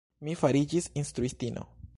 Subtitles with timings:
[0.29, 1.71] Mi fariĝis instruistino.